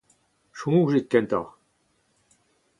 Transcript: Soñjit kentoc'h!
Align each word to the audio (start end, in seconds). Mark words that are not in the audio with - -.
Soñjit 0.59 1.07
kentoc'h! 1.11 1.51